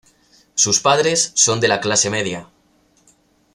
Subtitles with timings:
[0.55, 2.49] Sus padres son de la clase media.